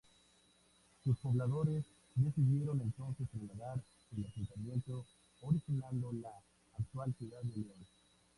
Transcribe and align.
Sus 1.03 1.15
pobladores 1.19 1.85
decidieron 2.15 2.81
entonces 2.81 3.27
trasladar 3.29 3.83
el 4.17 4.25
asentamiento, 4.25 5.05
originando 5.41 6.11
la 6.13 6.31
actual 6.79 7.13
ciudad 7.19 7.41
de 7.43 7.57
León. 7.61 7.85